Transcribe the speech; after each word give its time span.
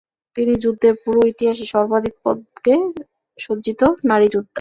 তিনি 0.35 0.53
যুদ্ধের 0.63 0.93
পুরো 1.03 1.21
ইতিহাসে 1.31 1.65
সর্বাধিক 1.73 2.13
পদকে 2.23 2.75
সজ্জিত 3.39 3.81
নারী 4.09 4.27
যোদ্ধা। 4.27 4.49